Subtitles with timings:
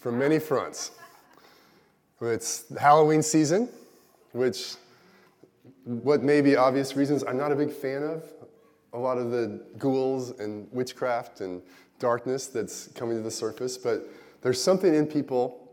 [0.00, 0.92] from many fronts.
[2.22, 3.68] It's Halloween season,
[4.32, 4.74] which,
[5.84, 8.24] what may be obvious reasons, I'm not a big fan of.
[8.94, 11.62] A lot of the ghouls and witchcraft and
[11.98, 14.08] darkness that's coming to the surface, but
[14.40, 15.70] there's something in people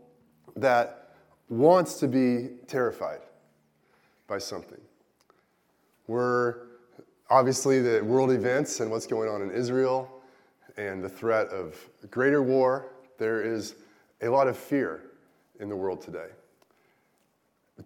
[0.56, 1.14] that
[1.48, 3.20] wants to be terrified
[4.26, 4.80] by something.
[6.06, 6.56] We're
[7.30, 10.22] obviously the world events and what's going on in Israel
[10.76, 11.76] and the threat of
[12.10, 12.92] greater war.
[13.18, 13.74] There is
[14.22, 15.02] a lot of fear
[15.60, 16.28] in the world today.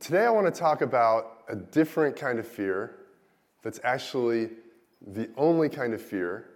[0.00, 2.96] Today, I want to talk about a different kind of fear
[3.62, 4.50] that's actually
[5.06, 6.48] the only kind of fear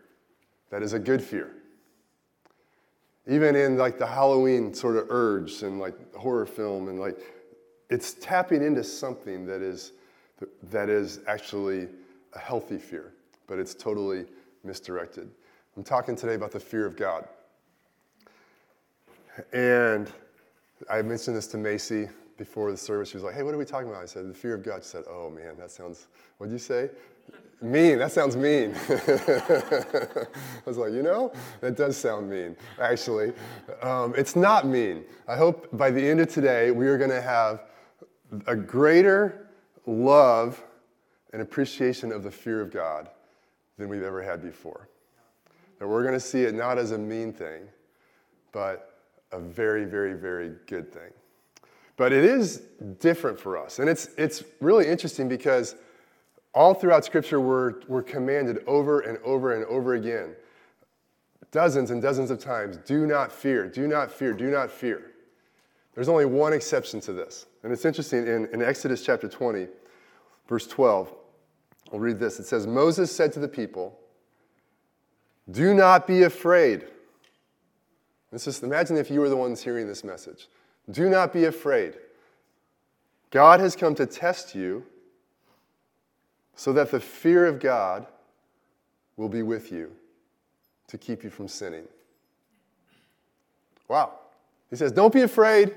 [0.70, 1.52] that is a good fear.
[3.28, 7.18] Even in like the Halloween sort of urge and like horror film and like
[7.90, 9.92] it's tapping into something that is
[10.70, 11.88] that is actually
[12.34, 13.12] a healthy fear,
[13.46, 14.26] but it's totally
[14.64, 15.30] misdirected.
[15.76, 17.28] I'm talking today about the fear of God.
[19.52, 20.10] And
[20.90, 23.10] I mentioned this to Macy before the service.
[23.10, 24.02] She was like, hey, what are we talking about?
[24.02, 24.82] I said, the fear of God.
[24.82, 26.90] She said, oh man, that sounds, what'd you say?
[27.60, 28.74] mean, that sounds mean.
[28.88, 30.26] I
[30.66, 33.32] was like, you know, that does sound mean, actually.
[33.82, 35.04] Um, it's not mean.
[35.26, 37.62] I hope by the end of today, we are going to have
[38.46, 39.48] a greater
[39.86, 40.62] love
[41.32, 43.08] and appreciation of the fear of God
[43.78, 44.88] than we've ever had before.
[45.78, 47.62] That we're going to see it not as a mean thing,
[48.52, 48.95] but
[49.32, 51.10] a very, very, very good thing.
[51.96, 52.62] But it is
[53.00, 53.78] different for us.
[53.78, 55.76] And it's, it's really interesting because
[56.54, 60.34] all throughout Scripture, we're, we're commanded over and over and over again,
[61.50, 65.12] dozens and dozens of times do not fear, do not fear, do not fear.
[65.94, 67.46] There's only one exception to this.
[67.62, 69.66] And it's interesting in, in Exodus chapter 20,
[70.46, 71.12] verse 12,
[71.92, 72.38] I'll read this.
[72.38, 73.98] It says, Moses said to the people,
[75.50, 76.84] Do not be afraid.
[78.36, 80.48] This is, imagine if you were the ones hearing this message.
[80.90, 81.94] Do not be afraid.
[83.30, 84.84] God has come to test you
[86.54, 88.06] so that the fear of God
[89.16, 89.90] will be with you
[90.88, 91.88] to keep you from sinning.
[93.88, 94.12] Wow.
[94.68, 95.74] He says, Don't be afraid,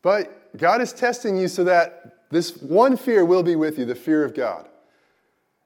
[0.00, 3.94] but God is testing you so that this one fear will be with you the
[3.94, 4.66] fear of God.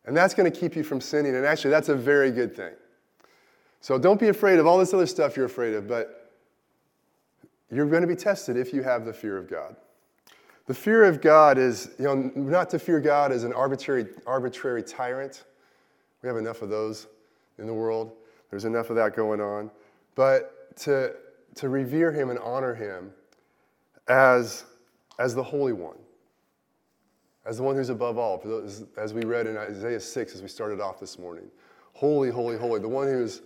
[0.07, 1.37] And that's going to keep you from sinning.
[1.37, 2.73] And actually, that's a very good thing.
[3.81, 6.33] So don't be afraid of all this other stuff you're afraid of, but
[7.71, 9.77] you're going to be tested if you have the fear of God.
[10.67, 14.83] The fear of God is, you know, not to fear God as an arbitrary, arbitrary
[14.83, 15.45] tyrant.
[16.23, 17.07] We have enough of those
[17.59, 18.13] in the world.
[18.51, 19.71] There's enough of that going on.
[20.17, 21.15] But to,
[21.57, 23.13] to revere Him and honor Him
[24.09, 24.65] as,
[25.21, 25.99] as the Holy One,
[27.45, 28.43] as the one who's above all,
[28.97, 31.49] as we read in Isaiah 6 as we started off this morning.
[31.93, 33.43] Holy, holy, holy, the one who's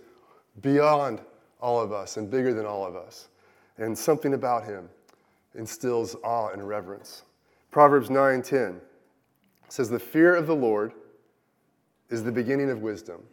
[0.61, 1.21] beyond
[1.59, 3.29] all of us and bigger than all of us.
[3.77, 4.89] And something about him
[5.55, 7.23] instills awe and reverence.
[7.71, 8.81] Proverbs 9:10
[9.69, 10.93] says the fear of the Lord
[12.09, 13.23] is the beginning of wisdom.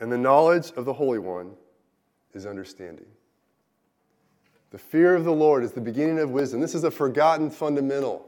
[0.00, 1.56] And the knowledge of the Holy One
[2.32, 3.06] is understanding.
[4.70, 6.60] The fear of the Lord is the beginning of wisdom.
[6.60, 8.26] This is a forgotten fundamental.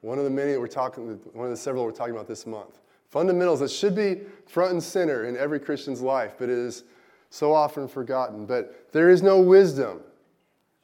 [0.00, 2.46] One of the many that we're talking, one of the several we're talking about this
[2.46, 2.80] month.
[3.14, 6.82] Fundamentals that should be front and center in every Christian's life, but it is
[7.30, 8.44] so often forgotten.
[8.44, 10.00] But there is no wisdom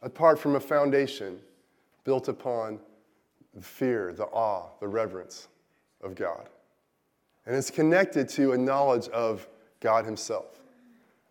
[0.01, 1.41] apart from a foundation
[2.05, 2.79] built upon
[3.53, 5.49] the fear, the awe, the reverence
[6.05, 6.49] of God.
[7.47, 9.49] And it's connected to a knowledge of
[9.81, 10.61] God Himself,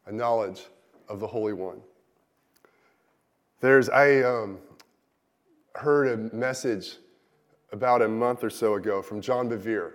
[0.05, 0.65] a knowledge
[1.07, 1.79] of the Holy One.
[3.61, 4.57] There's, I um,
[5.75, 6.97] heard a message
[7.71, 9.93] about a month or so ago from John Bevere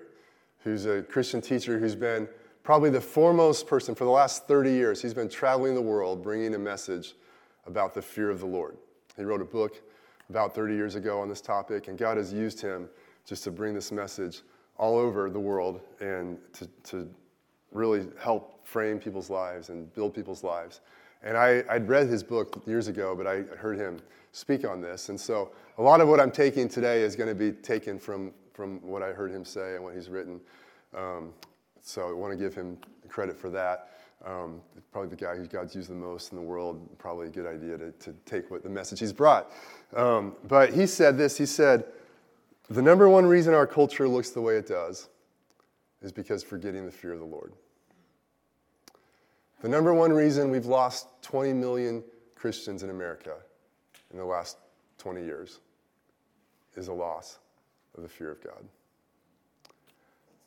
[0.64, 2.26] who's a Christian teacher who's been
[2.62, 5.00] probably the foremost person for the last 30 years.
[5.00, 7.14] He's been traveling the world bringing a message
[7.66, 8.78] about the fear of the Lord.
[9.16, 9.82] He wrote a book
[10.30, 12.88] about 30 years ago on this topic, and God has used him
[13.26, 14.40] just to bring this message
[14.78, 17.08] all over the world and to, to
[17.70, 20.80] really help frame people's lives and build people's lives.
[21.22, 24.00] And I, would read his book years ago, but I heard him
[24.32, 25.10] speak on this.
[25.10, 28.32] And so a lot of what I'm taking today is going to be taken from
[28.54, 30.40] from what I heard him say and what he's written.
[30.96, 31.34] Um,
[31.82, 32.78] so I want to give him
[33.08, 33.90] credit for that.
[34.24, 36.88] Um, probably the guy who God's used the most in the world.
[36.98, 39.50] Probably a good idea to, to take what the message he's brought.
[39.94, 41.36] Um, but he said this.
[41.36, 41.84] He said,
[42.70, 45.08] "The number one reason our culture looks the way it does
[46.00, 47.52] is because forgetting the fear of the Lord."
[49.60, 52.04] The number one reason we've lost 20 million
[52.34, 53.36] Christians in America
[54.10, 54.58] in the last
[54.98, 55.60] 20 years
[56.76, 57.38] is a loss
[57.96, 58.64] of the fear of God.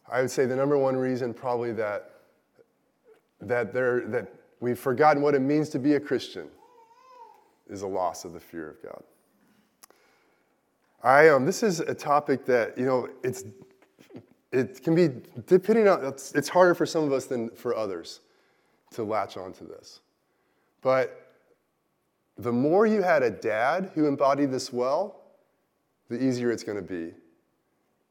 [0.09, 2.11] I would say the number one reason probably that,
[3.41, 6.47] that, there, that we've forgotten what it means to be a Christian
[7.69, 9.03] is a loss of the fear of God.
[11.03, 13.43] I, um, this is a topic that, you know, it's,
[14.51, 15.09] it can be,
[15.45, 18.21] depending on, it's, it's harder for some of us than for others
[18.91, 19.99] to latch onto this.
[20.81, 21.33] But
[22.37, 25.21] the more you had a dad who embodied this well,
[26.09, 27.13] the easier it's going to be.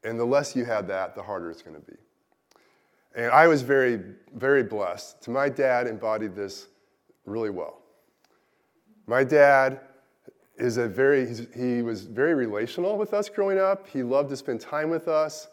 [0.07, 1.97] And the less you had that, the harder it's going to be.
[3.13, 3.99] And I was very,
[4.35, 5.21] very blessed.
[5.23, 6.67] To my dad embodied this
[7.25, 7.81] really well.
[9.05, 9.81] My dad
[10.57, 13.85] is a very, he was very relational with us growing up.
[13.85, 15.49] He loved to spend time with us.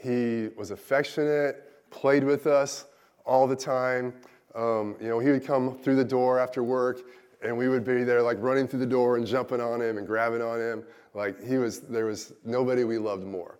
[0.00, 2.84] He was affectionate, played with us
[3.24, 4.14] all the time.
[4.54, 7.00] Um, you know, he would come through the door after work,
[7.42, 10.06] and we would be there like running through the door and jumping on him and
[10.06, 10.84] grabbing on him.
[11.12, 13.59] Like he was, there was nobody we loved more.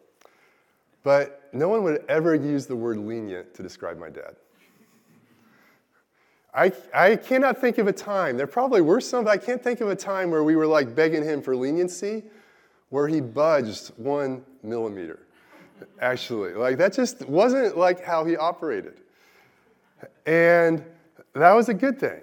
[1.02, 4.36] But no one would ever use the word lenient to describe my dad.
[6.52, 9.80] I, I cannot think of a time, there probably were some, but I can't think
[9.80, 12.24] of a time where we were like begging him for leniency
[12.88, 15.20] where he budged one millimeter,
[16.00, 16.52] actually.
[16.52, 18.94] Like that just wasn't like how he operated.
[20.26, 20.84] And
[21.34, 22.20] that was a good thing.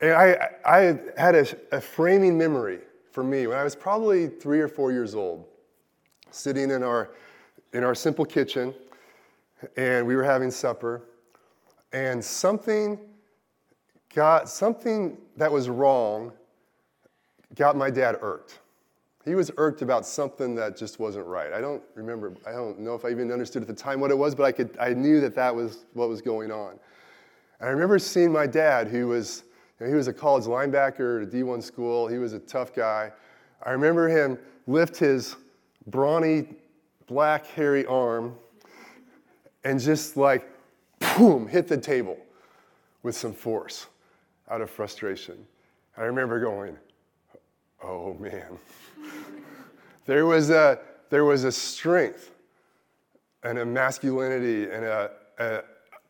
[0.00, 2.80] And I, I had a, a framing memory
[3.12, 5.44] for me when I was probably three or four years old,
[6.32, 7.10] sitting in our,
[7.74, 8.72] in our simple kitchen,
[9.76, 11.02] and we were having supper,
[11.92, 12.98] and something
[14.14, 16.32] got something that was wrong
[17.54, 18.60] got my dad irked.
[19.24, 21.52] He was irked about something that just wasn't right.
[21.52, 24.18] I don't remember, I don't know if I even understood at the time what it
[24.18, 26.78] was, but I, could, I knew that that was what was going on.
[27.60, 29.44] And I remember seeing my dad, who was,
[29.80, 32.06] you know, he was a college linebacker at a D1 school.
[32.06, 33.10] He was a tough guy.
[33.62, 35.36] I remember him lift his
[35.86, 36.46] brawny,
[37.06, 38.34] black, hairy arm
[39.64, 40.48] and just like,
[41.16, 42.18] boom, hit the table
[43.02, 43.86] with some force
[44.50, 45.46] out of frustration.
[45.96, 46.76] I remember going,
[47.82, 48.58] oh man.
[50.06, 50.78] there, was a,
[51.10, 52.30] there was a strength
[53.42, 55.60] and a masculinity and a, a,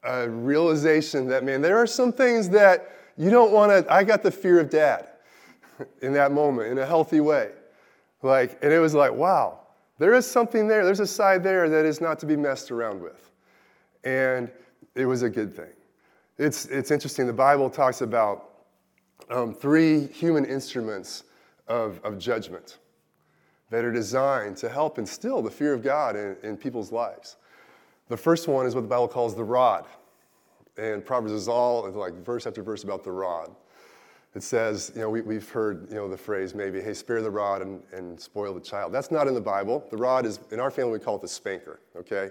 [0.05, 3.93] a realization that, man, there are some things that you don't want to.
[3.93, 5.09] I got the fear of dad
[6.03, 7.51] in that moment in a healthy way.
[8.23, 9.61] Like, and it was like, wow,
[9.99, 10.85] there is something there.
[10.85, 13.31] There's a side there that is not to be messed around with.
[14.05, 14.51] And
[14.95, 15.73] it was a good thing.
[16.39, 17.27] It's, it's interesting.
[17.27, 18.51] The Bible talks about
[19.31, 21.25] um, three human instruments
[21.69, 22.79] of, of judgment
[23.71, 27.37] that are designed to help instill the fear of God in, in people's lives.
[28.09, 29.87] The first one is what the Bible calls the rod.
[30.77, 33.55] And Proverbs is all like verse after verse about the rod.
[34.35, 37.31] It says, you know, we, have heard, you know, the phrase maybe, hey, spare the
[37.31, 38.93] rod and, and spoil the child.
[38.93, 39.87] That's not in the Bible.
[39.91, 42.31] The rod is, in our family, we call it the spanker, okay?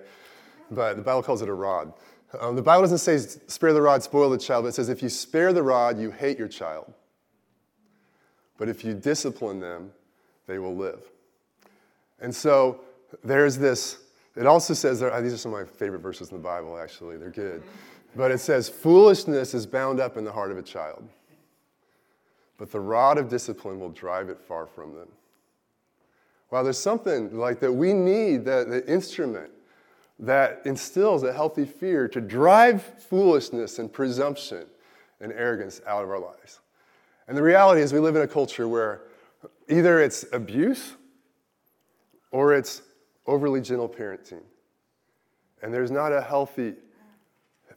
[0.70, 1.94] But the Bible calls it a rod.
[2.42, 5.02] Um, the Bible doesn't say spare the rod, spoil the child, but it says if
[5.02, 6.92] you spare the rod, you hate your child.
[8.58, 9.92] But if you discipline them,
[10.46, 11.02] they will live.
[12.20, 12.82] And so
[13.24, 14.00] there's this,
[14.36, 17.18] it also says, there, these are some of my favorite verses in the Bible, actually,
[17.18, 17.64] they're good.
[18.16, 21.08] But it says, foolishness is bound up in the heart of a child,
[22.64, 25.10] but the rod of discipline will drive it far from them.
[26.50, 29.52] Wow, there's something like that we need, that the instrument
[30.18, 34.66] that instills a healthy fear to drive foolishness and presumption
[35.20, 36.62] and arrogance out of our lives.
[37.28, 39.02] And the reality is, we live in a culture where
[39.68, 40.94] either it's abuse
[42.32, 42.82] or it's
[43.28, 44.44] overly gentle parenting.
[45.62, 46.76] And there's not a healthy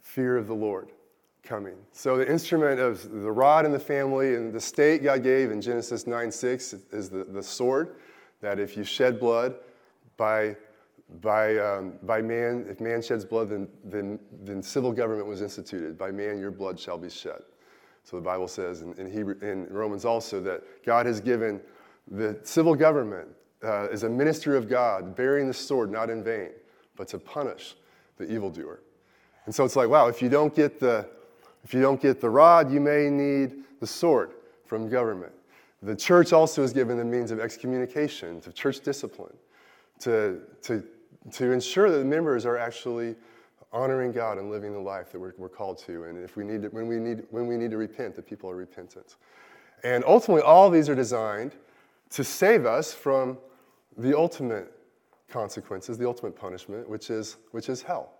[0.01, 0.87] fear of the Lord
[1.47, 1.75] coming.
[1.91, 5.61] So, the instrument of the rod in the family and the state God gave in
[5.61, 7.95] Genesis 9 6 is the, the sword,
[8.41, 9.55] that if you shed blood
[10.17, 10.55] by
[11.21, 15.97] by, um, by man, if man sheds blood, then, then, then civil government was instituted.
[15.97, 17.41] By man, your blood shall be shed.
[18.03, 21.61] So the Bible says in, in, Hebrew, in Romans also that God has given
[22.09, 23.27] the civil government
[23.63, 26.51] uh, as a minister of God, bearing the sword not in vain,
[26.95, 27.75] but to punish
[28.17, 28.81] the evildoer.
[29.45, 31.07] And so it's like, wow, if you don't get the,
[31.67, 34.31] if you don't get the rod, you may need the sword
[34.65, 35.33] from government.
[35.81, 39.35] The church also is given the means of excommunication, of church discipline,
[39.99, 40.83] to, to
[41.31, 43.15] to ensure that the members are actually
[43.73, 46.05] honoring God and living the life that we're, we're called to.
[46.05, 48.49] And if we need to, when, we need, when we need to repent, that people
[48.49, 49.17] are repentant.
[49.83, 51.53] And ultimately, all these are designed
[52.11, 53.37] to save us from
[53.97, 54.71] the ultimate
[55.29, 58.13] consequences, the ultimate punishment, which is, which is hell.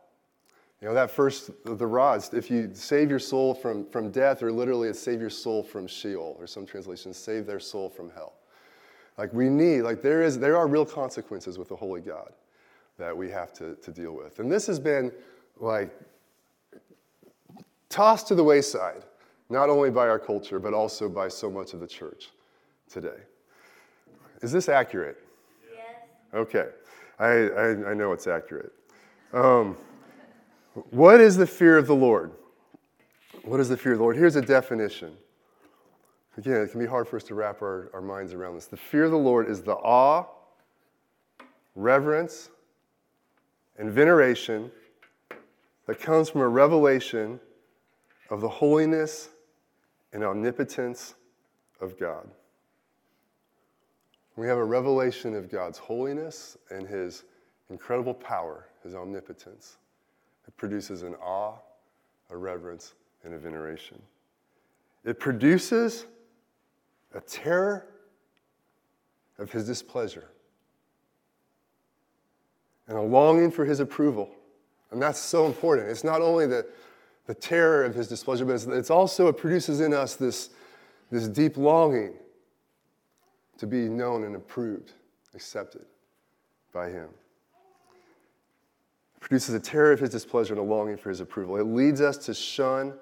[0.82, 4.52] You know, that first, the rods, if you save your soul from, from death, or
[4.52, 8.34] literally it's save your soul from Sheol, or some translations, save their soul from hell.
[9.18, 12.32] Like we need, like there is, there are real consequences with the holy God
[13.00, 14.38] that we have to, to deal with.
[14.40, 15.12] And this has been
[15.60, 15.92] like
[17.90, 19.04] tossed to the wayside
[19.50, 22.30] not only by our culture, but also by so much of the church
[22.90, 23.22] today.
[24.42, 25.18] Is this accurate?
[25.74, 25.86] Yes.
[26.34, 26.68] Okay,
[27.18, 28.74] I, I, I know it's accurate.
[29.34, 29.78] Um,
[30.92, 32.32] what is the fear of the Lord?
[33.44, 34.18] What is the fear of the Lord?
[34.18, 35.14] Here's a definition.
[36.38, 38.68] Again, it can be hard for us to wrap our, our minds around this.
[38.68, 40.26] The fear of the Lord is the awe,
[41.76, 42.50] reverence,
[43.78, 44.72] and veneration
[45.88, 47.40] that comes from a revelation
[48.30, 49.30] of the holiness
[50.14, 51.16] and omnipotence
[51.82, 52.28] of God.
[54.36, 57.24] We have a revelation of God's holiness and His
[57.72, 59.78] incredible power, His omnipotence.
[60.48, 61.56] It produces an awe,
[62.30, 64.02] a reverence, and a veneration.
[65.04, 66.06] It produces
[67.14, 67.88] a terror
[69.38, 70.30] of His displeasure
[72.88, 74.30] and a longing for His approval.
[74.92, 75.90] And that's so important.
[75.90, 76.66] It's not only the,
[77.26, 80.50] the terror of His displeasure, but it's, it's also, it produces in us this,
[81.12, 82.14] this deep longing
[83.58, 84.94] to be known and approved,
[85.36, 85.86] accepted
[86.72, 87.10] by Him.
[89.20, 91.58] Produces a terror of His displeasure and a longing for His approval.
[91.58, 92.94] It leads us to shun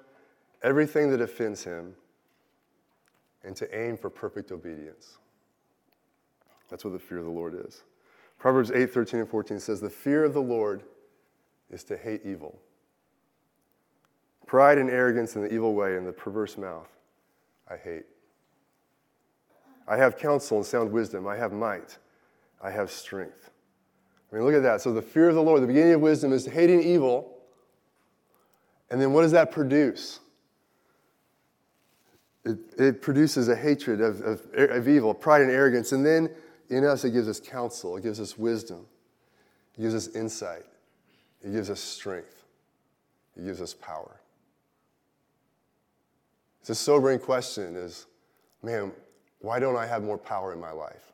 [0.62, 1.94] everything that offends Him
[3.44, 5.18] and to aim for perfect obedience.
[6.68, 7.82] That's what the fear of the Lord is.
[8.38, 10.82] Proverbs 8, 13, and 14 says, The fear of the Lord
[11.70, 12.58] is to hate evil.
[14.46, 16.88] Pride and arrogance in the evil way and the perverse mouth,
[17.68, 18.06] I hate.
[19.88, 21.26] I have counsel and sound wisdom.
[21.26, 21.98] I have might.
[22.62, 23.50] I have strength.
[24.30, 24.80] I mean, look at that.
[24.80, 27.32] So, the fear of the Lord, the beginning of wisdom is hating evil.
[28.90, 30.20] And then what does that produce?
[32.44, 35.90] It, it produces a hatred of, of, of evil, pride and arrogance.
[35.92, 36.30] And then
[36.70, 38.86] in us, it gives us counsel, it gives us wisdom,
[39.76, 40.64] it gives us insight,
[41.42, 42.44] it gives us strength,
[43.36, 44.20] it gives us power.
[46.60, 48.06] It's a sobering question is,
[48.62, 48.92] man,
[49.40, 51.12] why don't I have more power in my life?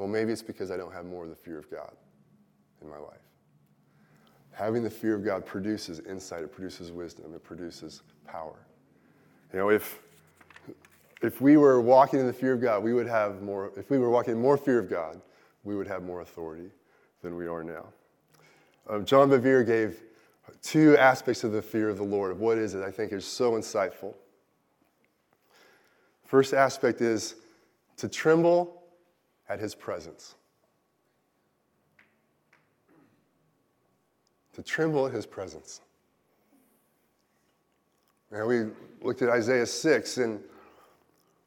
[0.00, 1.92] Well, maybe it's because I don't have more of the fear of God
[2.80, 3.20] in my life.
[4.50, 8.56] Having the fear of God produces insight, it produces wisdom, it produces power.
[9.52, 10.00] You know, if,
[11.20, 13.98] if we were walking in the fear of God, we would have more, if we
[13.98, 15.20] were walking in more fear of God,
[15.64, 16.70] we would have more authority
[17.20, 17.84] than we are now.
[18.88, 20.00] Um, John Bevere gave
[20.62, 23.52] two aspects of the fear of the Lord, what is it, I think is so
[23.52, 24.14] insightful.
[26.24, 27.34] First aspect is
[27.98, 28.79] to tremble
[29.50, 30.36] at his presence.
[34.54, 35.80] To tremble at his presence.
[38.30, 38.66] Now, we
[39.02, 40.40] looked at Isaiah 6, and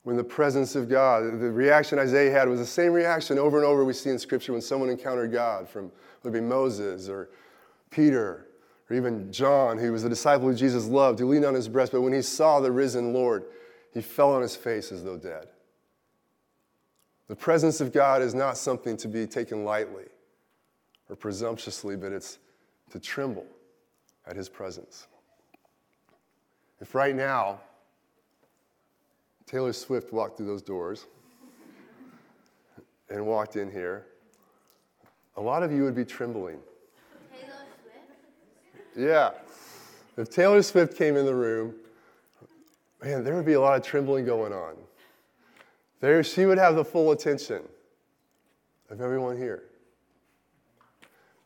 [0.04, 3.66] when the presence of God, the reaction Isaiah had was the same reaction over and
[3.66, 5.90] over we see in Scripture when someone encountered God, from
[6.22, 7.30] whether it be Moses or
[7.90, 8.48] Peter
[8.90, 11.94] or even John, who was a disciple who Jesus loved, who leaned on his breast,
[11.94, 13.46] but when he saw the risen Lord,
[13.94, 15.48] he fell on his face as though dead.
[17.28, 20.06] The presence of God is not something to be taken lightly
[21.10, 22.40] or presumptuously, but it's
[22.92, 23.46] to tremble
[24.28, 25.08] at his presence.
[26.82, 27.62] If right now
[29.46, 31.06] Taylor Swift walked through those doors
[33.10, 34.06] and walked in here,
[35.38, 36.60] a lot of you would be trembling.
[37.32, 38.98] Taylor Swift?
[38.98, 39.32] Yeah.
[40.18, 41.74] If Taylor Swift came in the room,
[43.02, 44.76] man, there would be a lot of trembling going on.
[46.04, 47.62] There, she would have the full attention
[48.90, 49.64] of everyone here.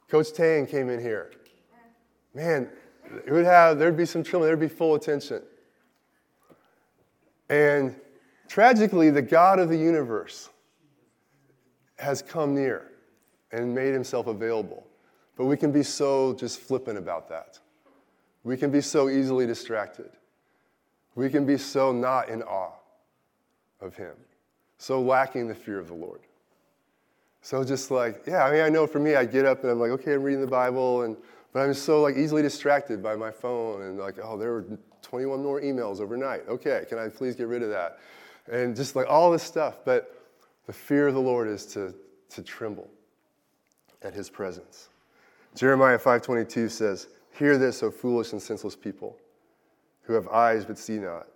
[0.09, 1.31] Coach Tang came in here.
[2.33, 2.67] Man,
[3.23, 5.43] it would have, there'd be some trembling, there'd be full attention.
[7.49, 7.95] And
[8.47, 10.49] tragically, the God of the universe
[11.99, 12.93] has come near
[13.51, 14.87] and made himself available.
[15.35, 17.59] But we can be so just flippant about that.
[18.43, 20.09] We can be so easily distracted.
[21.13, 22.73] We can be so not in awe
[23.79, 24.15] of him,
[24.77, 26.21] so lacking the fear of the Lord.
[27.41, 29.79] So just like, yeah, I mean, I know for me, I get up and I'm
[29.79, 31.15] like, okay, I'm reading the Bible, and
[31.53, 34.65] but I'm so like easily distracted by my phone and like, oh, there were
[35.01, 36.47] 21 more emails overnight.
[36.47, 37.99] Okay, can I please get rid of that?
[38.51, 39.77] And just like all this stuff.
[39.85, 40.13] But
[40.65, 41.95] the fear of the Lord is to,
[42.31, 42.89] to tremble
[44.03, 44.89] at his presence.
[45.55, 49.17] Jeremiah 5:22 says, "Hear this, O foolish and senseless people,
[50.03, 51.27] who have eyes but see not,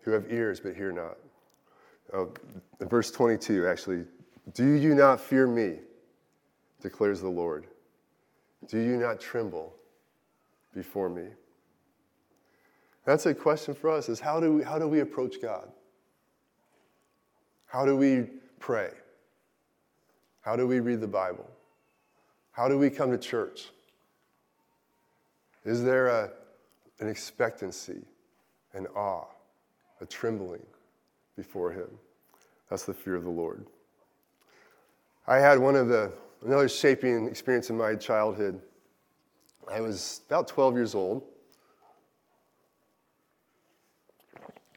[0.00, 1.16] who have ears but hear not."
[2.14, 2.32] Oh,
[2.80, 4.06] verse 22 actually,
[4.52, 5.80] "Do you not fear me?"
[6.80, 7.66] declares the Lord.
[8.68, 9.74] Do you not tremble
[10.72, 11.28] before me?
[13.04, 15.70] That's a question for us is how do we, how do we approach God?
[17.66, 18.28] How do we
[18.60, 18.90] pray?
[20.42, 21.50] How do we read the Bible?
[22.52, 23.70] How do we come to church?
[25.64, 26.30] Is there a,
[27.00, 28.04] an expectancy,
[28.74, 29.26] an awe,
[30.00, 30.64] a trembling
[31.36, 31.88] before Him.
[32.70, 33.66] That's the fear of the Lord.
[35.26, 36.12] I had one of the,
[36.44, 38.60] another shaping experience in my childhood.
[39.72, 41.22] I was about 12 years old.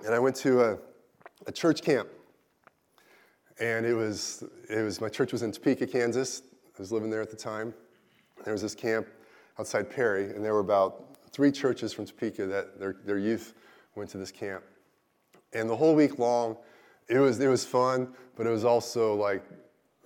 [0.06, 0.78] And I went to a,
[1.48, 2.08] a church camp.
[3.60, 6.44] And it was, it was, my church was in Topeka, Kansas.
[6.78, 7.74] I was living there at the time.
[8.44, 9.08] There was this camp
[9.60, 13.54] outside Perry, and there were about three churches from Topeka that their, their youth
[13.96, 14.64] went to this camp.
[15.54, 16.58] And the whole week long,
[17.08, 19.44] it was, it was fun, but it was also like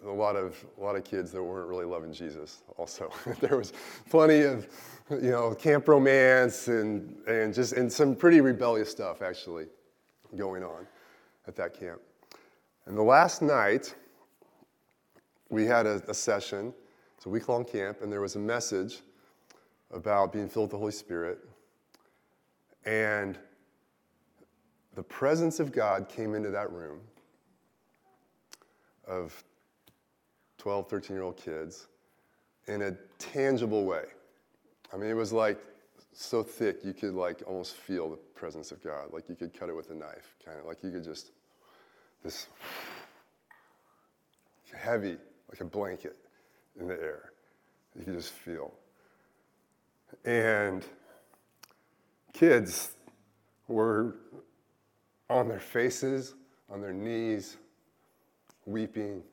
[0.06, 3.12] a lot of, a lot of kids that weren't really loving Jesus also.
[3.40, 3.74] there was
[4.10, 4.68] plenty of,
[5.10, 9.66] you know, camp romance and, and just, and some pretty rebellious stuff actually
[10.36, 10.88] going on
[11.48, 12.00] at that camp.
[12.86, 13.94] And the last night,
[15.50, 16.74] we had a, a session.
[17.18, 19.02] It's a week long camp, and there was a message
[19.92, 21.40] about being filled with the Holy Spirit.
[22.86, 23.38] And
[24.96, 27.00] the presence of God came into that room
[29.08, 29.44] of
[30.58, 31.88] 12, 13 year old kids
[32.68, 34.04] in a tangible way.
[34.94, 35.60] I mean, it was like
[36.14, 39.12] so thick you could like almost feel the presence of God.
[39.12, 41.32] Like you could cut it with a knife, kind of like you could just,
[42.24, 42.48] this
[44.74, 45.18] heavy,
[45.50, 46.18] like a blanket
[46.80, 47.32] in the air.
[47.98, 48.74] You could just feel.
[50.26, 50.86] And
[52.34, 52.92] kids
[53.68, 54.16] were
[55.32, 56.36] on their faces,
[56.70, 57.58] on their knees,
[58.66, 59.24] weeping,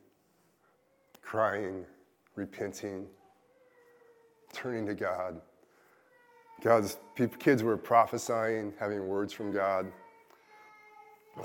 [1.21, 1.85] crying,
[2.37, 3.07] repenting,
[4.53, 5.41] turning to God.
[6.63, 6.99] God's
[7.39, 9.91] kids were prophesying, having words from God.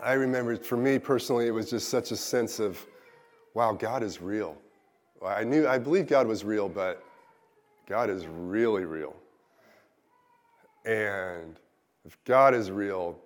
[0.02, 2.86] I remember, for me personally, it was just such a sense of,
[3.56, 4.56] wow, God is real.
[5.26, 7.04] I knew, I believed God was real, but
[7.88, 9.16] God is really real.
[10.86, 11.56] And
[12.06, 13.18] if God is real,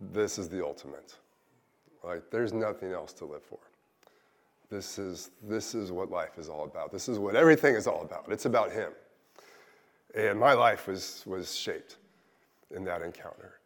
[0.00, 1.16] this is the ultimate.
[2.02, 3.58] Like, there's nothing else to live for.
[4.70, 6.92] This is, this is what life is all about.
[6.92, 8.26] This is what everything is all about.
[8.30, 8.92] It's about Him.
[10.14, 11.96] And my life was, was shaped
[12.74, 13.60] in that encounter.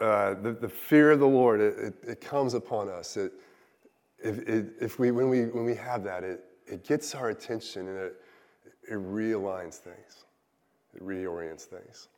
[0.00, 3.16] Uh, the, the fear of the Lord, it, it, it comes upon us.
[3.16, 3.32] It,
[4.18, 7.88] if, it, if we, when, we, when we have that, it, it gets our attention
[7.88, 8.16] and it,
[8.88, 10.24] it realigns things,
[10.94, 12.08] it reorients things.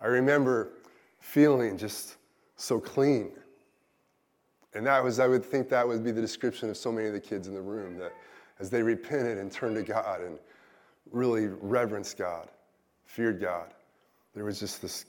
[0.00, 0.72] I remember
[1.20, 2.16] feeling just
[2.60, 3.32] so clean.
[4.74, 7.12] And that was, I would think that would be the description of so many of
[7.12, 8.12] the kids in the room that
[8.60, 10.38] as they repented and turned to God and
[11.10, 12.48] really reverenced God,
[13.04, 13.74] feared God,
[14.34, 15.06] there was just this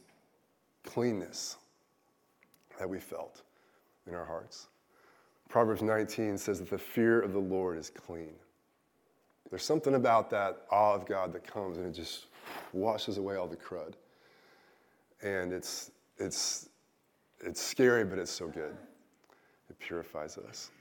[0.83, 1.57] cleanness
[2.79, 3.43] that we felt
[4.07, 4.67] in our hearts.
[5.49, 8.33] Proverbs 19 says that the fear of the Lord is clean.
[9.49, 12.27] There's something about that awe of God that comes and it just
[12.71, 13.93] washes away all the crud
[15.21, 16.69] and it's, it's,
[17.43, 18.75] it's scary, but it's so good.
[19.69, 20.71] It purifies us.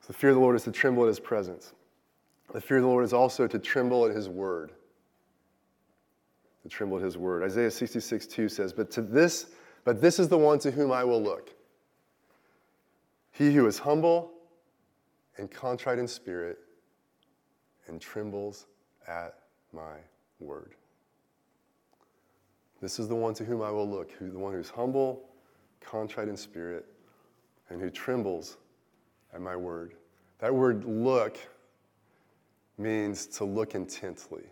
[0.00, 1.72] So the fear of the Lord is to tremble at his presence.
[2.52, 4.72] The fear of the Lord is also to tremble at his word.
[6.62, 7.42] To tremble at his word.
[7.42, 9.46] Isaiah 66, 2 says, But to this,
[9.84, 11.50] but this is the one to whom I will look.
[13.32, 14.32] He who is humble
[15.36, 16.58] and contrite in spirit
[17.88, 18.66] and trembles
[19.06, 19.34] at
[19.72, 19.96] my
[20.40, 20.74] word.
[22.80, 25.25] This is the one to whom I will look, who, the one who's humble,
[25.86, 26.84] contrite in spirit,
[27.70, 28.56] and who trembles
[29.32, 29.94] at my word.
[30.38, 31.38] That word look
[32.78, 34.44] means to look intently.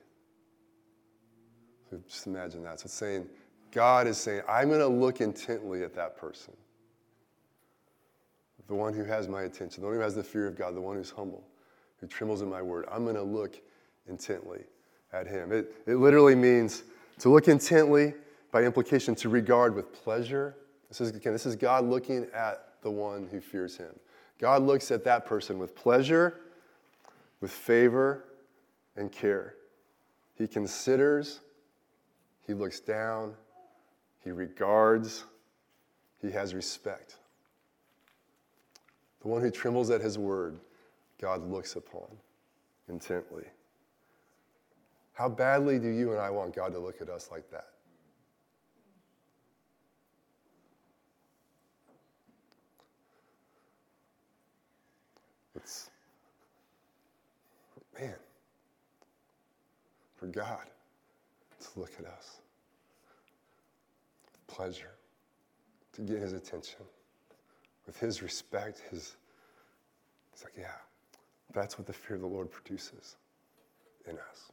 [1.90, 2.80] So just imagine that.
[2.80, 3.26] So it's saying,
[3.70, 6.54] God is saying, I'm going to look intently at that person.
[8.66, 10.80] The one who has my attention, the one who has the fear of God, the
[10.80, 11.44] one who's humble,
[11.98, 12.86] who trembles at my word.
[12.90, 13.60] I'm going to look
[14.08, 14.60] intently
[15.12, 15.52] at him.
[15.52, 16.84] It, it literally means
[17.18, 18.14] to look intently,
[18.50, 20.56] by implication, to regard with pleasure.
[20.96, 23.90] This is, again, this is God looking at the one who fears him.
[24.38, 26.42] God looks at that person with pleasure,
[27.40, 28.26] with favor,
[28.94, 29.56] and care.
[30.36, 31.40] He considers,
[32.46, 33.34] he looks down,
[34.22, 35.24] he regards,
[36.22, 37.16] he has respect.
[39.22, 40.60] The one who trembles at his word,
[41.20, 42.06] God looks upon
[42.88, 43.46] intently.
[45.14, 47.70] How badly do you and I want God to look at us like that?
[55.56, 55.88] It's,
[57.98, 58.14] man,
[60.24, 60.64] for God
[61.60, 62.38] to look at us
[64.24, 64.92] with pleasure,
[65.92, 66.80] to get his attention,
[67.86, 69.16] with his respect, his,
[70.32, 70.76] it's like, yeah,
[71.52, 73.16] that's what the fear of the Lord produces
[74.08, 74.50] in us.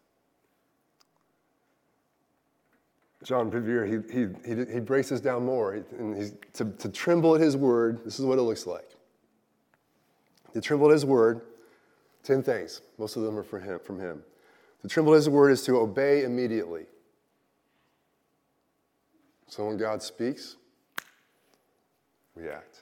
[3.23, 5.73] John Bevere, he, he, he, he this down more.
[5.97, 8.89] And he's, to, to tremble at his word, this is what it looks like.
[10.53, 11.41] To tremble at his word,
[12.23, 12.81] 10 things.
[12.97, 13.79] Most of them are from him.
[13.79, 14.23] From him.
[14.81, 16.85] To tremble at his word is to obey immediately.
[19.47, 20.55] So when God speaks,
[22.35, 22.81] we act.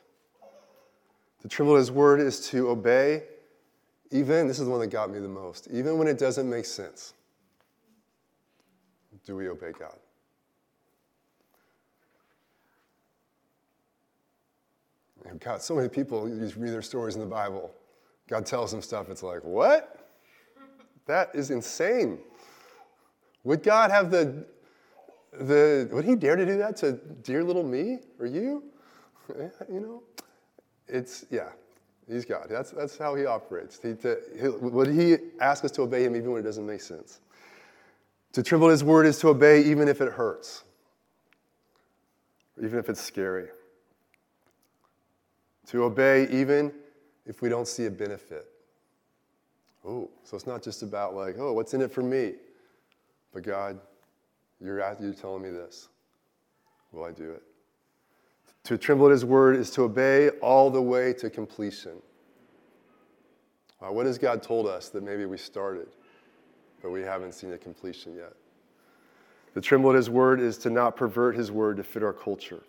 [1.41, 3.23] To tremble at his word is to obey,
[4.11, 6.65] even, this is the one that got me the most, even when it doesn't make
[6.65, 7.13] sense.
[9.25, 9.95] Do we obey God?
[15.39, 17.71] God, so many people you read their stories in the Bible.
[18.27, 19.98] God tells them stuff, it's like, what?
[21.09, 22.19] That is insane.
[23.43, 24.45] Would God have the,
[25.33, 26.91] the would he dare to do that to
[27.23, 28.63] dear little me or you?
[29.37, 30.03] Eh, you know?
[30.87, 31.49] It's, yeah,
[32.07, 32.45] he's God.
[32.47, 33.79] That's, that's how he operates.
[33.81, 36.81] He, to, he, would he ask us to obey him even when it doesn't make
[36.81, 37.21] sense?
[38.33, 40.63] To tremble his word is to obey even if it hurts,
[42.61, 43.47] even if it's scary
[45.69, 46.71] to obey even
[47.25, 48.48] if we don't see a benefit.
[49.85, 52.33] Oh, so it's not just about like, oh, what's in it for me?
[53.33, 53.79] But God,
[54.59, 55.87] you're, at, you're telling me this.
[56.91, 57.43] Will I do it?
[58.65, 62.01] To tremble at His word is to obey all the way to completion.
[63.81, 65.87] Uh, what has God told us that maybe we started,
[66.81, 68.33] but we haven't seen a completion yet?
[69.53, 72.61] To tremble at His word is to not pervert His word to fit our culture.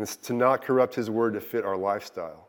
[0.00, 2.48] And it's to not corrupt his word to fit our lifestyle.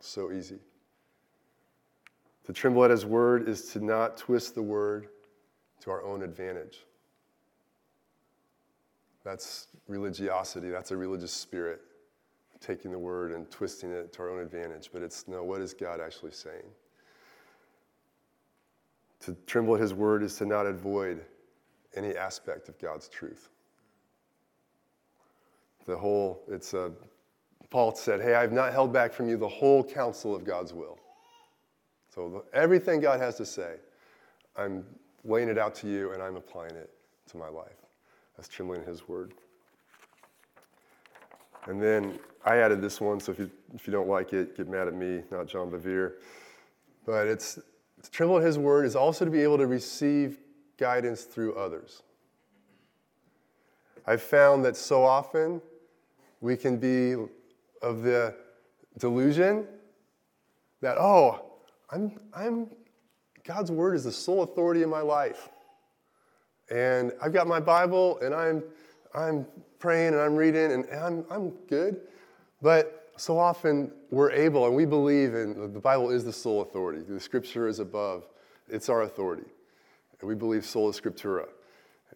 [0.00, 0.58] So easy.
[2.44, 5.08] To tremble at his word is to not twist the word
[5.82, 6.84] to our own advantage.
[9.24, 10.70] That's religiosity.
[10.70, 11.80] That's a religious spirit,
[12.60, 14.90] taking the word and twisting it to our own advantage.
[14.92, 16.64] But it's no, what is God actually saying?
[19.20, 21.22] To tremble at his word is to not avoid
[21.94, 23.50] any aspect of God's truth
[25.90, 26.92] the whole, it's a,
[27.70, 30.98] Paul said, Hey, I've not held back from you the whole counsel of God's will.
[32.12, 33.76] So everything God has to say,
[34.56, 34.84] I'm
[35.24, 36.90] laying it out to you and I'm applying it
[37.28, 37.76] to my life.
[38.36, 39.32] That's trembling in His word.
[41.66, 44.68] And then I added this one, so if you, if you don't like it, get
[44.68, 46.14] mad at me, not John Bevere.
[47.06, 47.58] But it's
[48.02, 50.38] to tremble in His word is also to be able to receive
[50.78, 52.02] guidance through others.
[54.06, 55.60] I've found that so often
[56.40, 57.14] we can be
[57.82, 58.34] of the
[58.98, 59.66] delusion
[60.80, 61.44] that, oh,
[61.90, 62.70] I'm, I'm,
[63.44, 65.48] God's word is the sole authority in my life.
[66.70, 68.62] And I've got my Bible and I'm,
[69.14, 69.46] I'm
[69.78, 72.02] praying and I'm reading and I'm, I'm good.
[72.62, 77.02] But so often we're able and we believe in the Bible is the sole authority.
[77.02, 78.28] The scripture is above,
[78.68, 79.50] it's our authority.
[80.20, 81.48] And we believe sola scriptura.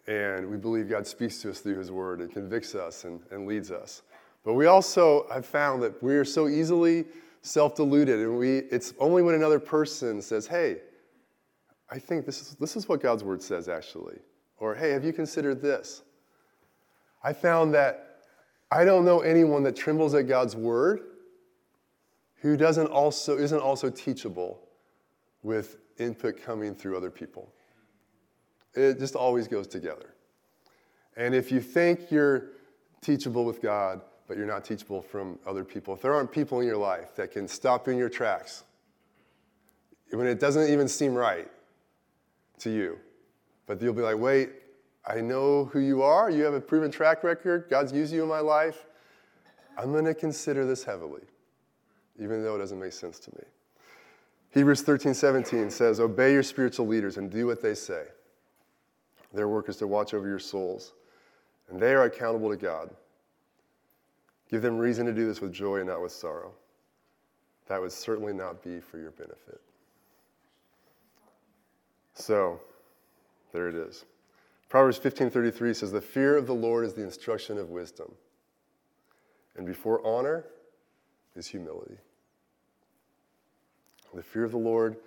[0.07, 3.47] And we believe God speaks to us through his word and convicts us and, and
[3.47, 4.03] leads us.
[4.45, 7.05] But we also have found that we are so easily
[7.41, 10.77] self deluded, and we, it's only when another person says, Hey,
[11.89, 14.19] I think this is, this is what God's word says, actually.
[14.57, 16.03] Or, Hey, have you considered this?
[17.23, 18.19] I found that
[18.71, 21.01] I don't know anyone that trembles at God's word
[22.35, 24.61] who doesn't also, isn't also teachable
[25.41, 27.51] with input coming through other people.
[28.75, 30.13] It just always goes together.
[31.17, 32.49] And if you think you're
[33.01, 35.93] teachable with God, but you're not teachable from other people.
[35.93, 38.63] If there aren't people in your life that can stop you in your tracks,
[40.11, 41.49] when it doesn't even seem right
[42.59, 42.97] to you,
[43.67, 44.49] but you'll be like, wait,
[45.05, 46.29] I know who you are.
[46.29, 47.67] You have a proven track record.
[47.69, 48.85] God's used you in my life.
[49.77, 51.23] I'm going to consider this heavily,
[52.19, 53.43] even though it doesn't make sense to me.
[54.51, 58.05] Hebrews 13, 17 says, Obey your spiritual leaders and do what they say.
[59.33, 60.93] Their work is to watch over your souls,
[61.69, 62.89] and they are accountable to God.
[64.49, 66.53] Give them reason to do this with joy and not with sorrow.
[67.67, 69.59] That would certainly not be for your benefit.
[72.13, 72.61] So,
[73.51, 74.05] there it is.
[74.69, 78.15] Proverbs 15:33 says, "The fear of the Lord is the instruction of wisdom,
[79.55, 80.45] and before honor
[81.35, 81.97] is humility."
[84.13, 84.97] The fear of the Lord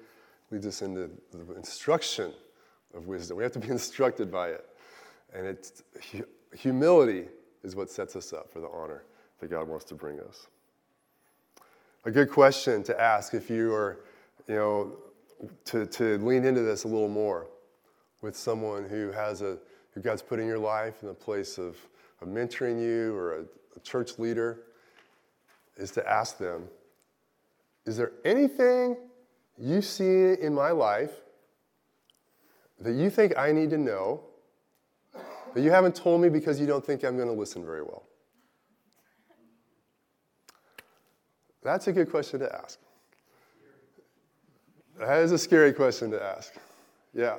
[0.50, 2.34] leads us into the instruction
[2.92, 3.36] of wisdom.
[3.36, 4.68] We have to be instructed by it.
[5.32, 5.82] And it's
[6.54, 7.28] humility
[7.62, 9.04] is what sets us up for the honor
[9.40, 10.46] that God wants to bring us.
[12.04, 14.00] A good question to ask if you are,
[14.46, 14.96] you know,
[15.66, 17.48] to, to lean into this a little more
[18.22, 19.58] with someone who has a,
[19.92, 21.76] who God's put in your life in a place of,
[22.20, 23.40] of mentoring you or a,
[23.76, 24.60] a church leader,
[25.76, 26.64] is to ask them,
[27.86, 28.96] is there anything
[29.56, 31.12] you see in my life
[32.80, 34.20] that you think I need to know,
[35.54, 38.04] but you haven't told me because you don't think I'm going to listen very well?
[41.62, 42.78] That's a good question to ask.
[44.98, 46.54] That is a scary question to ask.
[47.14, 47.36] Yeah.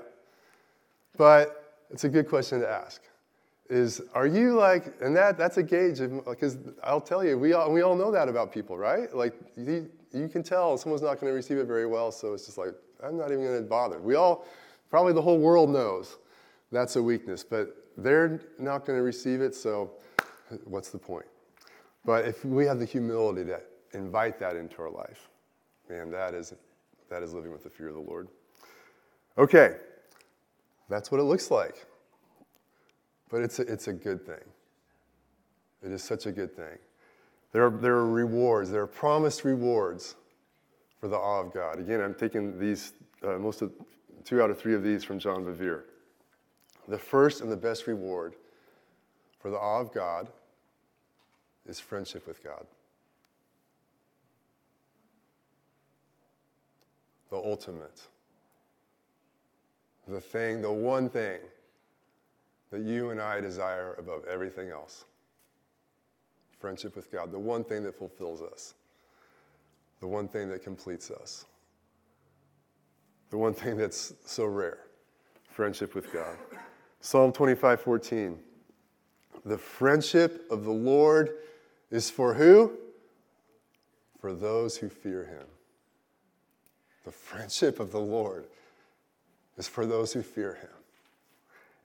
[1.18, 3.02] But it's a good question to ask.
[3.70, 7.54] Is are you like, and that that's a gauge of because I'll tell you, we
[7.54, 9.14] all we all know that about people, right?
[9.16, 12.46] Like you, you can tell someone's not going to receive it very well, so it's
[12.46, 14.00] just like I'm not even going to bother.
[14.00, 14.46] We all,
[14.90, 16.18] probably the whole world knows
[16.72, 19.92] that's a weakness, but they're not going to receive it, so
[20.66, 21.26] what's the point?
[22.06, 23.60] But if we have the humility to
[23.94, 25.30] invite that into our life,
[25.90, 26.54] man, that is
[27.10, 28.28] that is living with the fear of the Lord.
[29.38, 29.78] Okay,
[30.90, 31.86] that's what it looks like.
[33.30, 34.44] But it's a, it's a good thing.
[35.84, 36.78] It is such a good thing.
[37.52, 40.16] There are, there are rewards, there are promised rewards
[41.00, 41.80] for the awe of God.
[41.80, 43.72] Again, I'm taking these, uh, most of,
[44.26, 45.84] two out of three of these from John Bevere.
[46.88, 48.36] The first and the best reward
[49.40, 50.30] for the awe of God
[51.66, 52.66] is friendship with God.
[57.30, 58.02] The ultimate
[60.10, 61.40] the thing, the one thing
[62.72, 65.06] that you and I desire above everything else
[66.60, 68.74] friendship with God, the one thing that fulfills us,
[70.02, 71.46] the one thing that completes us,
[73.30, 74.80] the one thing that's so rare
[75.52, 76.38] friendship with God.
[77.00, 78.40] Psalm 25 14.
[79.46, 81.36] The friendship of the Lord
[81.92, 82.74] is for who?
[84.20, 85.46] For those who fear him.
[87.06, 88.46] The friendship of the Lord
[89.58, 90.70] is for those who fear him.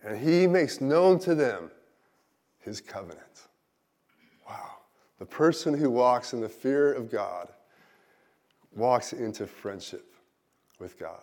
[0.05, 1.71] And he makes known to them
[2.61, 3.21] his covenant.
[4.49, 4.79] Wow.
[5.19, 7.49] The person who walks in the fear of God
[8.75, 10.05] walks into friendship
[10.79, 11.23] with God.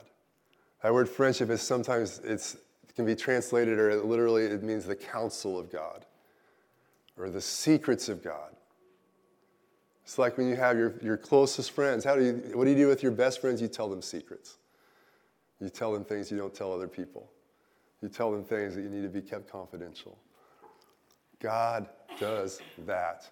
[0.84, 2.56] That word friendship is sometimes it's,
[2.88, 6.06] it can be translated or it literally it means the counsel of God
[7.17, 8.56] or the secrets of God.
[10.12, 12.04] It's like when you have your, your closest friends.
[12.04, 13.62] How do you, what do you do with your best friends?
[13.62, 14.58] You tell them secrets.
[15.62, 17.32] You tell them things you don't tell other people.
[18.02, 20.17] You tell them things that you need to be kept confidential.
[21.39, 21.88] God
[22.19, 23.32] does that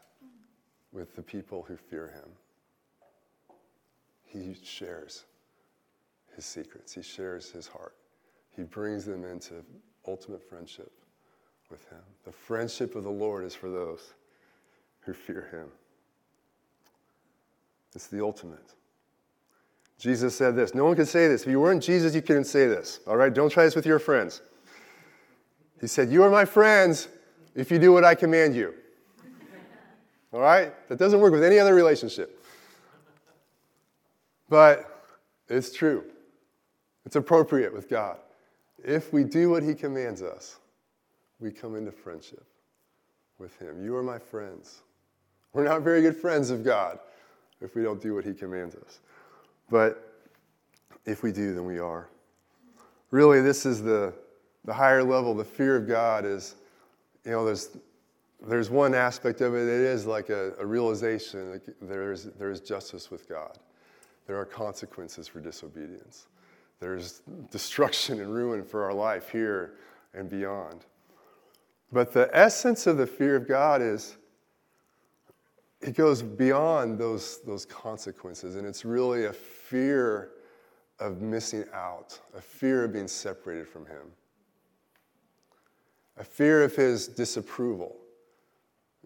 [0.93, 2.31] with the people who fear him.
[4.23, 5.25] He shares
[6.33, 7.95] his secrets, he shares his heart.
[8.55, 9.65] He brings them into
[10.07, 10.93] ultimate friendship
[11.69, 11.99] with him.
[12.23, 14.13] The friendship of the Lord is for those
[15.01, 15.69] who fear him.
[17.95, 18.73] It's the ultimate.
[19.97, 20.73] Jesus said this.
[20.73, 21.43] No one can say this.
[21.43, 23.01] If you weren't Jesus, you couldn't say this.
[23.05, 23.33] All right?
[23.33, 24.41] Don't try this with your friends.
[25.81, 27.09] He said, You are my friends
[27.53, 28.73] if you do what I command you.
[30.31, 30.71] All right?
[30.87, 32.43] That doesn't work with any other relationship.
[34.47, 35.03] But
[35.49, 36.05] it's true.
[37.05, 38.17] It's appropriate with God.
[38.83, 40.59] If we do what He commands us,
[41.39, 42.45] we come into friendship
[43.37, 43.83] with Him.
[43.83, 44.81] You are my friends.
[45.53, 46.99] We're not very good friends of God
[47.61, 48.99] if we don't do what He commands us.
[49.69, 50.23] But
[51.05, 52.09] if we do, then we are.
[53.11, 54.13] Really, this is the,
[54.65, 55.33] the higher level.
[55.33, 56.55] The fear of God is,
[57.25, 57.77] you know, there's,
[58.47, 63.11] there's one aspect of it, it is like a, a realization that there's, there's justice
[63.11, 63.57] with God.
[64.27, 66.27] There are consequences for disobedience.
[66.79, 69.73] There's destruction and ruin for our life here
[70.13, 70.85] and beyond.
[71.91, 74.17] But the essence of the fear of God is
[75.81, 80.31] it goes beyond those, those consequences, and it's really a fear
[80.99, 84.11] of missing out, a fear of being separated from Him,
[86.17, 87.95] a fear of His disapproval,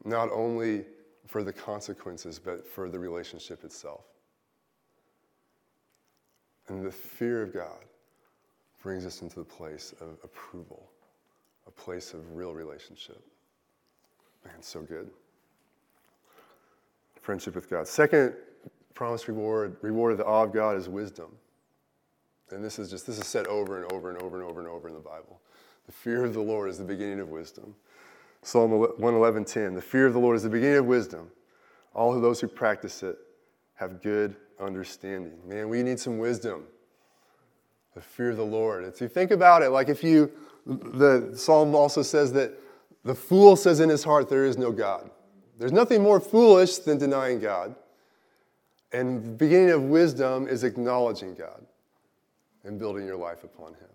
[0.03, 0.86] not only
[1.27, 4.05] for the consequences, but for the relationship itself.
[6.67, 7.86] And the fear of God
[8.81, 10.89] brings us into the place of approval,
[11.67, 13.21] a place of real relationship.
[14.43, 15.09] Man, so good
[17.23, 17.88] friendship with God.
[17.88, 18.33] Second
[18.93, 21.31] promised reward, reward of the awe of God is wisdom.
[22.51, 24.69] And this is just, this is said over and over and over and over and
[24.69, 25.41] over in the Bible.
[25.88, 27.75] The fear of the Lord is the beginning of wisdom.
[28.43, 31.31] Psalm 111.10, the fear of the Lord is the beginning of wisdom.
[31.93, 33.17] All of those who practice it
[33.75, 35.39] have good understanding.
[35.47, 36.65] Man, we need some wisdom.
[37.95, 38.83] The fear of the Lord.
[38.83, 40.29] If you think about it, like if you,
[40.65, 42.53] the psalm also says that
[43.05, 45.09] the fool says in his heart, there is no God.
[45.57, 47.75] There's nothing more foolish than denying God.
[48.91, 51.65] And the beginning of wisdom is acknowledging God
[52.63, 53.89] and building your life upon Him.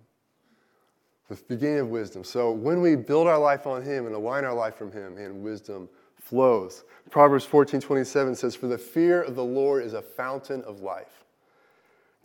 [1.29, 2.25] The beginning of wisdom.
[2.25, 5.43] So when we build our life on Him and align our life from Him, and
[5.43, 5.89] wisdom
[6.29, 6.85] flows.
[7.11, 11.25] Proverbs 14 27 says, For the fear of the Lord is a fountain of life,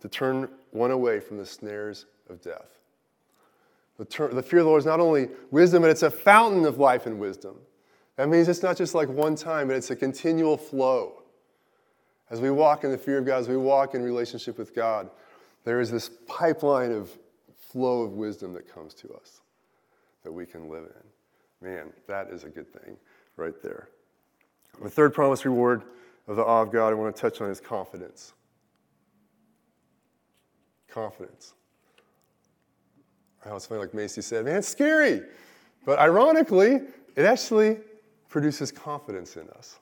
[0.00, 2.78] to turn one away from the snares of death.
[3.98, 6.66] The, ter- the fear of the Lord is not only wisdom, but it's a fountain
[6.66, 7.56] of life and wisdom.
[8.16, 11.22] That means it's not just like one time, but it's a continual flow.
[12.30, 15.10] As we walk in the fear of God, as we walk in relationship with God,
[15.64, 17.10] there is this pipeline of
[17.56, 19.40] flow of wisdom that comes to us
[20.22, 21.68] that we can live in.
[21.68, 22.96] Man, that is a good thing
[23.36, 23.88] right there.
[24.82, 25.82] The third promise reward
[26.26, 28.32] of the awe of God I want to touch on is confidence.
[30.88, 31.54] Confidence.
[33.44, 35.22] I know it's funny, like Macy said, man, it's scary.
[35.84, 36.80] But ironically,
[37.16, 37.78] it actually
[38.34, 39.78] produces confidence in us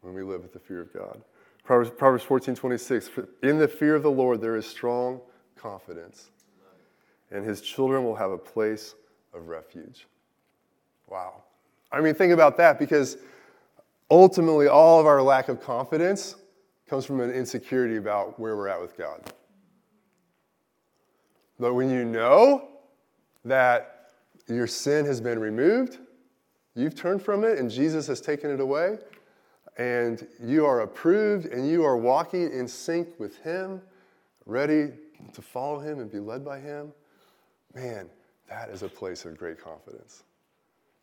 [0.00, 1.22] when we live with the fear of God.
[1.62, 3.10] Proverbs, Proverbs 14, 26,
[3.44, 5.20] in the fear of the Lord there is strong
[5.54, 6.32] confidence,
[7.30, 8.96] and his children will have a place
[9.32, 10.08] of refuge.
[11.06, 11.44] Wow.
[11.92, 13.18] I mean, think about that because
[14.10, 16.34] ultimately all of our lack of confidence
[16.88, 19.32] comes from an insecurity about where we're at with God.
[21.60, 22.66] But when you know
[23.44, 24.10] that
[24.48, 25.98] your sin has been removed,
[26.74, 28.98] you've turned from it, and Jesus has taken it away,
[29.78, 33.80] and you are approved, and you are walking in sync with Him,
[34.46, 34.92] ready
[35.32, 36.92] to follow Him and be led by Him,
[37.74, 38.08] man,
[38.48, 40.24] that is a place of great confidence.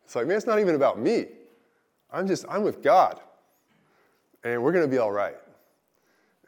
[0.04, 1.26] It's like, man, it's not even about me.
[2.10, 3.20] I'm just, I'm with God,
[4.44, 5.36] and we're going to be all right.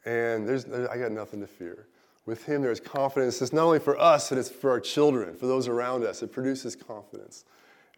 [0.06, 1.87] And there's, I got nothing to fear.
[2.26, 3.42] With Him, there's confidence.
[3.42, 6.22] It's not only for us, but it's for our children, for those around us.
[6.22, 7.44] It produces confidence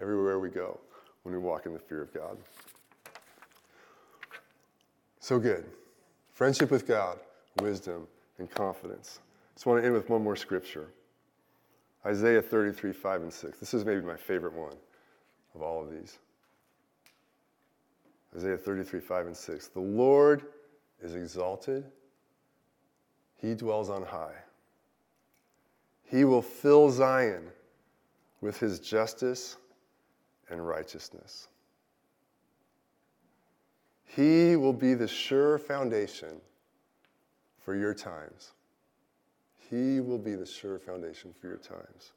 [0.00, 0.80] everywhere we go
[1.22, 2.36] when we walk in the fear of God.
[5.20, 5.64] So good.
[6.32, 7.18] Friendship with God,
[7.60, 8.08] wisdom,
[8.38, 9.20] and confidence.
[9.54, 10.88] Just want to end with one more scripture
[12.04, 13.58] Isaiah 33, 5 and 6.
[13.58, 14.74] This is maybe my favorite one
[15.54, 16.18] of all of these.
[18.36, 19.68] Isaiah 33, 5 and 6.
[19.68, 20.42] The Lord
[21.00, 21.84] is exalted
[23.42, 24.36] he dwells on high.
[26.04, 27.42] He will fill Zion
[28.40, 29.56] with his justice
[30.52, 31.48] and righteousness.
[34.04, 36.40] He will be the sure foundation
[37.58, 38.52] for your times.
[39.70, 42.12] He will be the sure foundation for your times.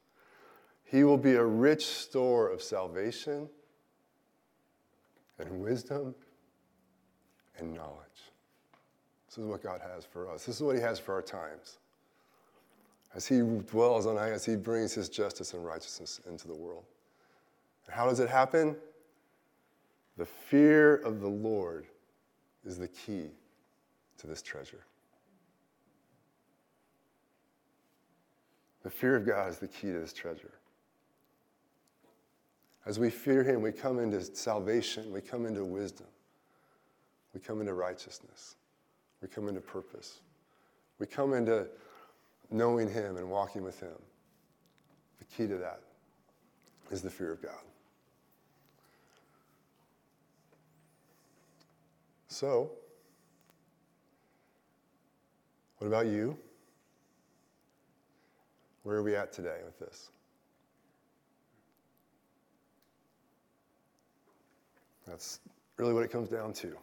[0.84, 3.48] He will be a rich store of salvation
[5.38, 6.14] and wisdom
[7.58, 8.30] and knowledge.
[9.28, 10.44] This is what God has for us.
[10.44, 11.78] This is what He has for our times.
[13.14, 16.84] As He dwells on as He brings His justice and righteousness into the world.
[17.88, 18.76] How does it happen?
[20.16, 21.86] The fear of the Lord
[22.64, 23.30] is the key
[24.18, 24.84] to this treasure.
[28.82, 30.54] The fear of God is the key to this treasure.
[32.86, 36.06] As we fear Him, we come into salvation, we come into wisdom,
[37.34, 38.56] we come into righteousness.
[39.22, 40.20] We come into purpose.
[40.98, 41.66] We come into
[42.50, 43.96] knowing Him and walking with Him.
[45.18, 45.80] The key to that
[46.90, 47.52] is the fear of God.
[52.38, 52.70] So,
[55.78, 56.36] what about you?
[58.82, 60.10] Where are we at today with this?
[65.06, 65.40] That's
[65.78, 66.76] really what it comes down to.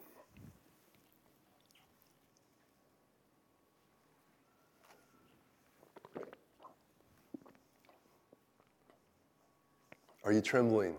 [10.24, 10.96] Are you trembling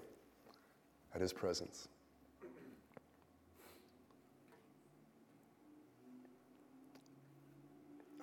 [1.14, 1.90] at his presence?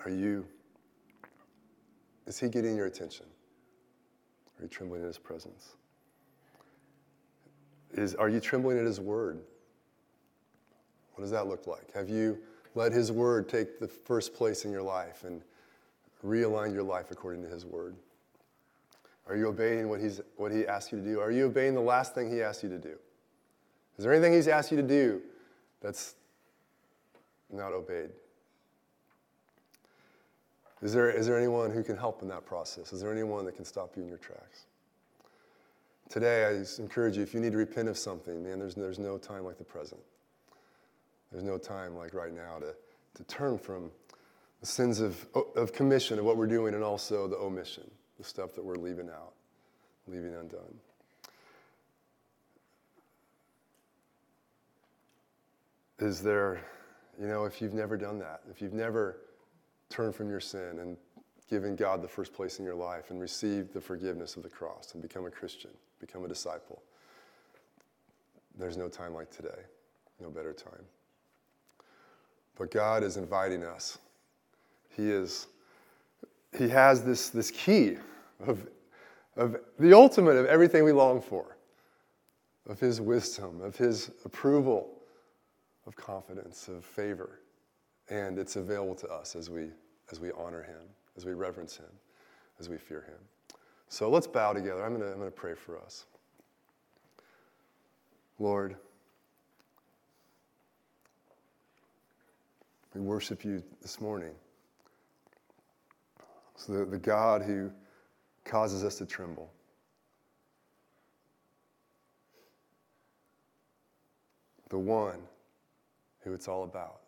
[0.04, 0.46] Are you,
[2.26, 3.26] is he getting your attention?
[4.58, 5.76] Are you trembling in his presence?
[7.92, 9.40] Is, are you trembling at his word?
[11.14, 11.92] What does that look like?
[11.94, 12.38] Have you
[12.74, 15.42] let his word take the first place in your life and
[16.24, 17.94] realign your life according to his word?
[19.28, 21.20] Are you obeying what, he's, what he asked you to do?
[21.20, 22.96] Are you obeying the last thing he asked you to do?
[23.98, 25.20] Is there anything he's asked you to do
[25.80, 26.14] that's
[27.52, 28.10] not obeyed?
[30.82, 32.92] Is there, is there anyone who can help in that process?
[32.92, 34.66] Is there anyone that can stop you in your tracks?
[36.08, 39.16] Today, I encourage you if you need to repent of something, man, there's, there's no
[39.16, 40.00] time like the present.
[41.30, 42.74] There's no time like right now to,
[43.14, 43.90] to turn from
[44.60, 45.26] the sins of,
[45.56, 47.90] of commission of what we're doing and also the omission
[48.22, 49.32] the stuff that we're leaving out,
[50.06, 50.78] leaving undone.
[55.98, 56.60] Is there,
[57.20, 59.16] you know, if you've never done that, if you've never
[59.92, 60.96] turned from your sin and
[61.48, 64.94] given God the first place in your life and receive the forgiveness of the cross
[64.94, 65.70] and become a Christian,
[66.00, 66.82] become a disciple,
[68.58, 69.60] there's no time like today,
[70.20, 70.84] no better time.
[72.56, 73.98] But God is inviting us.
[74.96, 75.46] He is
[76.56, 77.96] he has this, this key
[78.46, 78.66] of
[79.36, 81.56] of the ultimate of everything we long for,
[82.68, 84.90] of His wisdom, of His approval,
[85.86, 87.40] of confidence, of favor.
[88.10, 89.68] And it's available to us as we,
[90.12, 90.82] as we honor Him,
[91.16, 91.90] as we reverence Him,
[92.60, 93.58] as we fear Him.
[93.88, 94.84] So let's bow together.
[94.84, 96.04] I'm going to pray for us.
[98.38, 98.76] Lord,
[102.94, 104.32] we worship you this morning.
[106.56, 107.70] So the, the God who
[108.44, 109.50] causes us to tremble.
[114.68, 115.20] The one
[116.20, 117.01] who it's all about.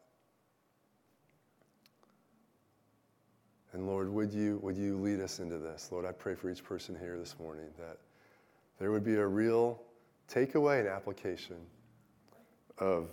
[3.74, 5.90] And Lord, would you, would you lead us into this?
[5.90, 7.98] Lord, I pray for each person here this morning that
[8.78, 9.82] there would be a real
[10.32, 11.56] takeaway and application
[12.78, 13.08] of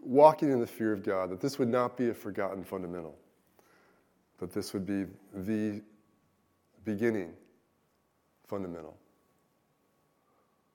[0.00, 3.16] walking in the fear of God, that this would not be a forgotten fundamental,
[4.38, 5.82] but this would be the
[6.84, 7.32] beginning
[8.46, 8.96] fundamental.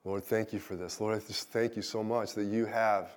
[0.03, 0.99] Lord, thank you for this.
[0.99, 3.15] Lord, I just thank you so much that you have,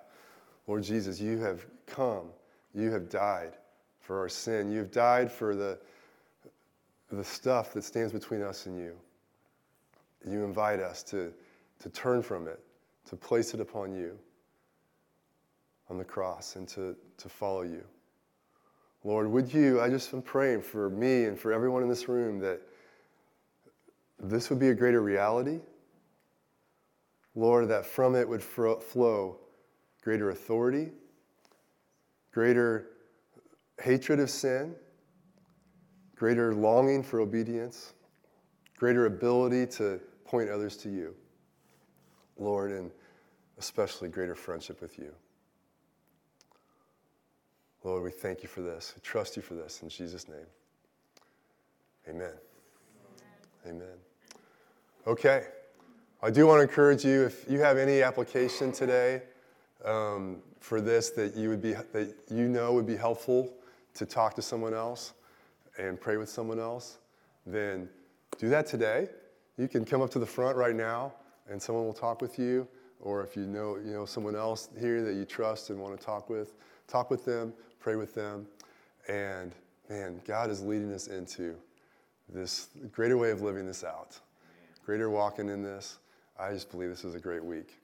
[0.69, 2.29] Lord Jesus, you have come,
[2.73, 3.55] you have died
[3.99, 5.79] for our sin, you have died for the,
[7.11, 8.95] the stuff that stands between us and you.
[10.29, 11.33] You invite us to,
[11.81, 12.61] to turn from it,
[13.09, 14.19] to place it upon you
[15.91, 17.85] on the cross, and to, to follow you.
[19.05, 22.39] Lord, would you, I just am praying for me and for everyone in this room
[22.41, 22.63] that
[24.19, 25.61] this would be a greater reality.
[27.35, 29.39] Lord, that from it would flow
[30.03, 30.93] greater authority,
[32.33, 32.87] greater
[33.83, 34.75] hatred of sin,
[36.25, 37.93] greater longing for obedience,
[38.79, 41.15] greater ability to point others to you,
[42.39, 42.91] Lord, and
[43.59, 45.13] especially greater friendship with you.
[47.83, 48.95] Lord, we thank you for this.
[48.97, 50.47] We trust you for this in Jesus' name.
[52.09, 52.33] Amen.
[53.67, 53.83] Amen.
[53.83, 53.99] Amen.
[55.07, 55.45] Okay.
[56.23, 59.21] I do want to encourage you if you have any application today
[59.85, 63.53] um, for this that you would be that you know would be helpful
[63.93, 65.13] to talk to someone else
[65.79, 66.99] and pray with someone else,
[67.47, 67.89] then
[68.39, 69.09] do that today.
[69.57, 71.13] You can come up to the front right now
[71.51, 72.67] and someone will talk with you.
[73.01, 76.05] Or if you know, you know someone else here that you trust and want to
[76.05, 76.55] talk with,
[76.89, 78.47] talk with them, pray with them.
[79.09, 79.53] And
[79.91, 81.55] man, God is leading us into
[82.29, 84.19] this greater way of living this out,
[84.87, 85.99] greater walking in this.
[86.39, 87.79] I just believe this is a great week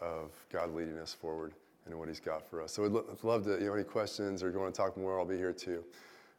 [0.00, 1.52] of God leading us forward
[1.86, 2.72] and what He's got for us.
[2.72, 5.26] So I'd love to, you know, any questions or you want to talk more, I'll
[5.26, 5.84] be here too.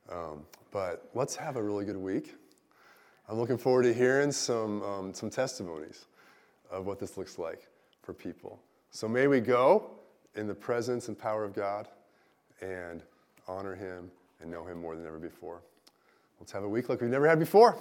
[0.09, 2.35] Um, but let's have a really good week.
[3.29, 6.05] I'm looking forward to hearing some, um, some testimonies
[6.69, 7.67] of what this looks like
[8.01, 8.59] for people.
[8.89, 9.91] So may we go
[10.35, 11.87] in the presence and power of God
[12.61, 13.03] and
[13.47, 15.61] honor Him and know Him more than ever before.
[16.39, 17.77] Let's have a week like we've never had before.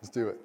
[0.00, 0.40] Let's do it.